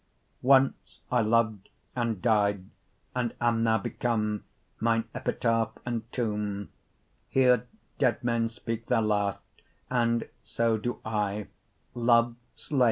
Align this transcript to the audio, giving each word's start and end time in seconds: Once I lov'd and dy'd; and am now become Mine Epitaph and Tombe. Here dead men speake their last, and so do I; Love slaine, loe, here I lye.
Once 0.41 0.97
I 1.11 1.21
lov'd 1.21 1.69
and 1.95 2.23
dy'd; 2.23 2.71
and 3.13 3.35
am 3.39 3.61
now 3.63 3.77
become 3.77 4.45
Mine 4.79 5.03
Epitaph 5.13 5.73
and 5.85 6.11
Tombe. 6.11 6.69
Here 7.29 7.67
dead 7.99 8.23
men 8.23 8.49
speake 8.49 8.87
their 8.87 9.03
last, 9.03 9.43
and 9.91 10.27
so 10.43 10.79
do 10.79 11.01
I; 11.05 11.49
Love 11.93 12.35
slaine, 12.35 12.35
loe, 12.35 12.41
here 12.41 12.77
I 12.77 12.77
lye. 12.77 12.79